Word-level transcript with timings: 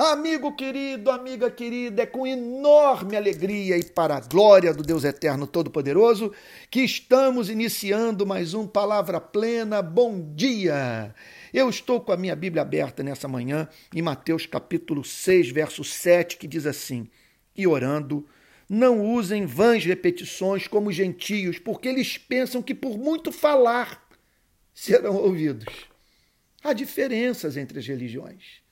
Amigo 0.00 0.54
querido, 0.54 1.10
amiga 1.10 1.50
querida, 1.50 2.04
é 2.04 2.06
com 2.06 2.24
enorme 2.24 3.16
alegria 3.16 3.76
e 3.76 3.82
para 3.82 4.16
a 4.16 4.20
glória 4.20 4.72
do 4.72 4.80
Deus 4.80 5.02
Eterno 5.02 5.44
Todo-Poderoso 5.44 6.32
que 6.70 6.82
estamos 6.84 7.50
iniciando 7.50 8.24
mais 8.24 8.54
um 8.54 8.64
Palavra 8.64 9.20
Plena. 9.20 9.82
Bom 9.82 10.32
dia! 10.36 11.12
Eu 11.52 11.68
estou 11.68 12.00
com 12.00 12.12
a 12.12 12.16
minha 12.16 12.36
Bíblia 12.36 12.62
aberta 12.62 13.02
nessa 13.02 13.26
manhã 13.26 13.68
em 13.92 14.00
Mateus 14.00 14.46
capítulo 14.46 15.02
6, 15.02 15.50
verso 15.50 15.82
7, 15.82 16.36
que 16.36 16.46
diz 16.46 16.64
assim: 16.64 17.10
E 17.56 17.66
orando, 17.66 18.24
não 18.68 19.04
usem 19.04 19.46
vãs 19.46 19.84
repetições 19.84 20.68
como 20.68 20.92
gentios, 20.92 21.58
porque 21.58 21.88
eles 21.88 22.16
pensam 22.16 22.62
que 22.62 22.72
por 22.72 22.96
muito 22.96 23.32
falar 23.32 24.08
serão 24.72 25.16
ouvidos. 25.16 25.88
Há 26.62 26.72
diferenças 26.72 27.56
entre 27.56 27.80
as 27.80 27.86
religiões. 27.88 28.67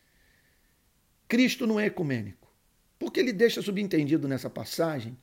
Cristo 1.28 1.66
não 1.66 1.78
é 1.80 1.86
ecumênico, 1.86 2.52
porque 2.98 3.20
ele 3.20 3.32
deixa 3.32 3.62
subentendido 3.62 4.28
nessa 4.28 4.48
passagem 4.48 5.16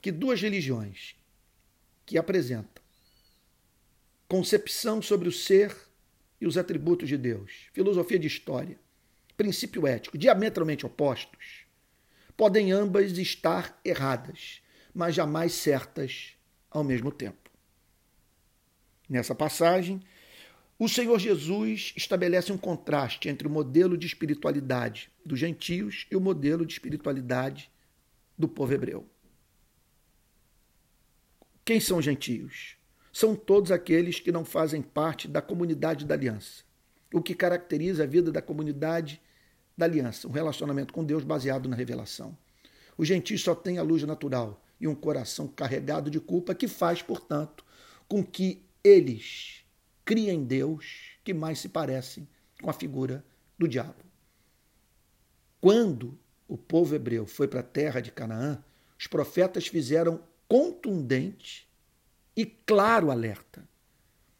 que 0.00 0.12
duas 0.12 0.40
religiões 0.40 1.16
que 2.04 2.18
apresentam 2.18 2.82
concepção 4.32 5.02
sobre 5.02 5.28
o 5.28 5.32
ser 5.32 5.76
e 6.40 6.46
os 6.46 6.56
atributos 6.56 7.06
de 7.06 7.18
Deus, 7.18 7.68
filosofia 7.74 8.18
de 8.18 8.26
história, 8.26 8.80
princípio 9.36 9.86
ético, 9.86 10.16
diametralmente 10.16 10.86
opostos, 10.86 11.66
podem 12.34 12.72
ambas 12.72 13.18
estar 13.18 13.78
erradas, 13.84 14.62
mas 14.94 15.14
jamais 15.14 15.52
certas 15.52 16.34
ao 16.70 16.82
mesmo 16.82 17.12
tempo. 17.12 17.50
Nessa 19.06 19.34
passagem, 19.34 20.02
o 20.84 20.88
Senhor 20.88 21.16
Jesus 21.20 21.94
estabelece 21.96 22.52
um 22.52 22.58
contraste 22.58 23.28
entre 23.28 23.46
o 23.46 23.50
modelo 23.50 23.96
de 23.96 24.04
espiritualidade 24.04 25.12
dos 25.24 25.38
gentios 25.38 26.08
e 26.10 26.16
o 26.16 26.20
modelo 26.20 26.66
de 26.66 26.72
espiritualidade 26.72 27.70
do 28.36 28.48
povo 28.48 28.74
hebreu. 28.74 29.08
Quem 31.64 31.78
são 31.78 31.98
os 31.98 32.04
gentios? 32.04 32.76
São 33.12 33.36
todos 33.36 33.70
aqueles 33.70 34.18
que 34.18 34.32
não 34.32 34.44
fazem 34.44 34.82
parte 34.82 35.28
da 35.28 35.40
comunidade 35.40 36.04
da 36.04 36.16
aliança. 36.16 36.64
O 37.14 37.22
que 37.22 37.32
caracteriza 37.32 38.02
a 38.02 38.06
vida 38.06 38.32
da 38.32 38.42
comunidade 38.42 39.22
da 39.78 39.86
aliança, 39.86 40.26
um 40.26 40.32
relacionamento 40.32 40.92
com 40.92 41.04
Deus 41.04 41.22
baseado 41.22 41.68
na 41.68 41.76
revelação. 41.76 42.36
Os 42.98 43.06
gentios 43.06 43.40
só 43.40 43.54
têm 43.54 43.78
a 43.78 43.84
luz 43.84 44.02
natural 44.02 44.60
e 44.80 44.88
um 44.88 44.96
coração 44.96 45.46
carregado 45.46 46.10
de 46.10 46.18
culpa 46.18 46.56
que 46.56 46.66
faz, 46.66 47.02
portanto, 47.02 47.64
com 48.08 48.24
que 48.24 48.64
eles 48.82 49.61
cria 50.04 50.32
em 50.32 50.44
Deus 50.44 51.16
que 51.24 51.32
mais 51.32 51.58
se 51.58 51.68
parecem 51.68 52.28
com 52.60 52.70
a 52.70 52.72
figura 52.72 53.24
do 53.58 53.68
diabo. 53.68 54.04
Quando 55.60 56.18
o 56.48 56.56
povo 56.56 56.94
hebreu 56.94 57.26
foi 57.26 57.46
para 57.46 57.60
a 57.60 57.64
terra 57.64 58.00
de 58.00 58.10
Canaã, 58.10 58.62
os 58.98 59.06
profetas 59.06 59.66
fizeram 59.66 60.22
contundente 60.48 61.68
e 62.36 62.44
claro 62.44 63.10
alerta. 63.10 63.68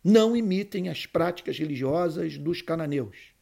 Não 0.04 0.36
imitem 0.36 0.88
as 0.88 1.06
práticas 1.06 1.58
religiosas 1.58 2.36
dos 2.36 2.60
cananeus. 2.60 3.32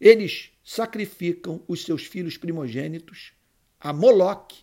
Eles 0.00 0.50
sacrificam 0.64 1.62
os 1.68 1.84
seus 1.84 2.06
filhos 2.06 2.38
primogênitos 2.38 3.34
a 3.78 3.92
Moloque 3.92 4.62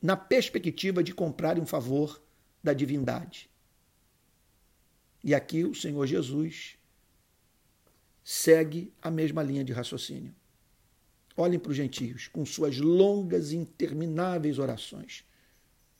na 0.00 0.16
perspectiva 0.16 1.02
de 1.02 1.14
comprarem 1.14 1.62
um 1.62 1.66
favor 1.66 2.22
da 2.62 2.72
divindade. 2.72 3.50
E 5.22 5.34
aqui 5.34 5.64
o 5.64 5.74
Senhor 5.74 6.06
Jesus 6.06 6.76
segue 8.24 8.92
a 9.00 9.10
mesma 9.10 9.42
linha 9.42 9.64
de 9.64 9.72
raciocínio. 9.72 10.34
Olhem 11.36 11.58
para 11.58 11.70
os 11.70 11.76
gentios, 11.76 12.28
com 12.28 12.44
suas 12.44 12.78
longas 12.78 13.52
e 13.52 13.56
intermináveis 13.56 14.58
orações, 14.58 15.24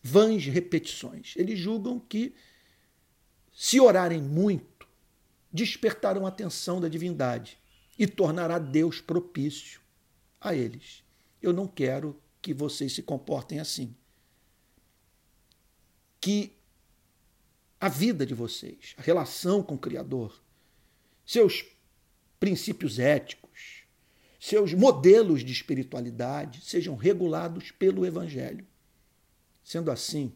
vãs 0.02 0.44
repetições. 0.44 1.34
Eles 1.36 1.58
julgam 1.58 1.98
que, 1.98 2.34
se 3.52 3.80
orarem 3.80 4.20
muito, 4.20 4.86
despertarão 5.52 6.26
a 6.26 6.28
atenção 6.28 6.80
da 6.80 6.88
divindade 6.88 7.58
e 7.98 8.06
tornará 8.06 8.58
Deus 8.58 9.00
propício 9.00 9.80
a 10.40 10.54
eles. 10.54 11.02
Eu 11.40 11.52
não 11.52 11.66
quero 11.66 12.20
que 12.40 12.52
vocês 12.52 12.92
se 12.92 13.02
comportem 13.02 13.60
assim. 13.60 13.94
Que 16.20 16.52
a 17.82 17.88
vida 17.88 18.24
de 18.24 18.32
vocês, 18.32 18.94
a 18.96 19.02
relação 19.02 19.60
com 19.60 19.74
o 19.74 19.78
Criador, 19.78 20.40
seus 21.26 21.64
princípios 22.38 23.00
éticos, 23.00 23.82
seus 24.38 24.72
modelos 24.72 25.44
de 25.44 25.50
espiritualidade 25.50 26.64
sejam 26.64 26.94
regulados 26.94 27.72
pelo 27.72 28.06
Evangelho. 28.06 28.64
Sendo 29.64 29.90
assim, 29.90 30.32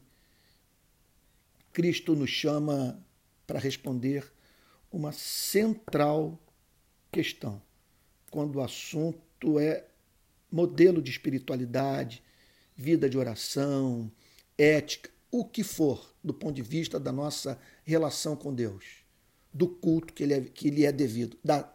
Cristo 1.72 2.16
nos 2.16 2.30
chama 2.30 3.00
para 3.46 3.60
responder 3.60 4.28
uma 4.90 5.12
central 5.12 6.36
questão, 7.12 7.62
quando 8.28 8.56
o 8.56 8.60
assunto 8.60 9.60
é 9.60 9.86
modelo 10.50 11.00
de 11.00 11.12
espiritualidade, 11.12 12.24
vida 12.74 13.08
de 13.08 13.16
oração, 13.16 14.10
ética, 14.58 15.10
o 15.30 15.44
que 15.44 15.62
for 15.62 16.14
do 16.22 16.32
ponto 16.34 16.54
de 16.54 16.62
vista 16.62 16.98
da 16.98 17.12
nossa 17.12 17.58
relação 17.84 18.34
com 18.36 18.54
Deus, 18.54 18.84
do 19.52 19.68
culto 19.68 20.12
que, 20.12 20.22
ele 20.22 20.34
é, 20.34 20.40
que 20.40 20.70
lhe 20.70 20.84
é 20.84 20.92
devido, 20.92 21.38
da, 21.42 21.72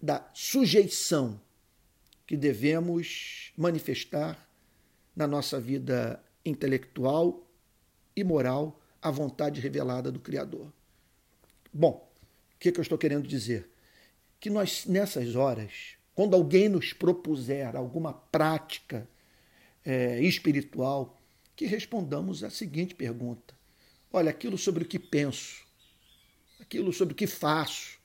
da 0.00 0.28
sujeição 0.34 1.40
que 2.26 2.36
devemos 2.36 3.52
manifestar 3.56 4.48
na 5.14 5.26
nossa 5.26 5.60
vida 5.60 6.22
intelectual 6.44 7.46
e 8.16 8.24
moral 8.24 8.80
à 9.00 9.10
vontade 9.10 9.60
revelada 9.60 10.10
do 10.10 10.18
Criador. 10.18 10.72
Bom, 11.72 12.10
o 12.54 12.58
que, 12.58 12.72
que 12.72 12.80
eu 12.80 12.82
estou 12.82 12.98
querendo 12.98 13.26
dizer? 13.26 13.68
Que 14.40 14.48
nós, 14.48 14.86
nessas 14.86 15.36
horas, 15.36 15.96
quando 16.14 16.34
alguém 16.34 16.68
nos 16.68 16.92
propuser 16.92 17.76
alguma 17.76 18.12
prática 18.12 19.08
é, 19.84 20.20
espiritual, 20.22 21.20
que 21.56 21.66
respondamos 21.66 22.42
a 22.42 22.50
seguinte 22.50 22.94
pergunta: 22.94 23.54
Olha, 24.12 24.30
aquilo 24.30 24.58
sobre 24.58 24.84
o 24.84 24.86
que 24.86 24.98
penso, 24.98 25.64
aquilo 26.60 26.92
sobre 26.92 27.12
o 27.14 27.16
que 27.16 27.26
faço, 27.26 27.98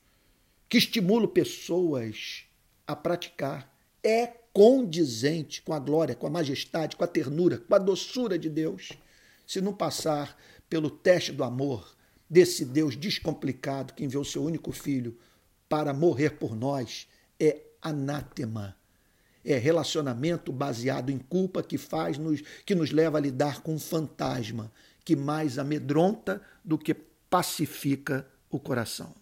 que 0.68 0.78
estimulo 0.78 1.28
pessoas 1.28 2.44
a 2.86 2.94
praticar, 2.94 3.72
é 4.02 4.26
condizente 4.52 5.62
com 5.62 5.72
a 5.72 5.78
glória, 5.78 6.14
com 6.14 6.26
a 6.26 6.30
majestade, 6.30 6.96
com 6.96 7.04
a 7.04 7.08
ternura, 7.08 7.58
com 7.58 7.74
a 7.74 7.78
doçura 7.78 8.38
de 8.38 8.48
Deus, 8.48 8.92
se 9.46 9.60
não 9.60 9.72
passar 9.72 10.36
pelo 10.68 10.90
teste 10.90 11.32
do 11.32 11.44
amor 11.44 11.96
desse 12.28 12.64
Deus 12.64 12.96
descomplicado 12.96 13.94
que 13.94 14.04
enviou 14.04 14.24
seu 14.24 14.44
único 14.44 14.72
filho 14.72 15.18
para 15.68 15.92
morrer 15.92 16.30
por 16.30 16.54
nós, 16.54 17.08
é 17.38 17.62
anátema. 17.82 18.76
É 19.44 19.56
relacionamento 19.56 20.52
baseado 20.52 21.10
em 21.10 21.18
culpa 21.18 21.62
que 21.62 21.78
faz 21.78 22.18
nos 22.18 22.42
que 22.64 22.74
nos 22.74 22.90
leva 22.90 23.18
a 23.18 23.20
lidar 23.20 23.62
com 23.62 23.74
um 23.74 23.78
fantasma 23.78 24.70
que 25.04 25.16
mais 25.16 25.58
amedronta 25.58 26.42
do 26.64 26.76
que 26.78 26.94
pacifica 26.94 28.26
o 28.50 28.58
coração. 28.58 29.19